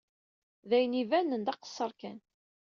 [0.69, 2.19] D ayen ibanen d aqeṣṣer kan!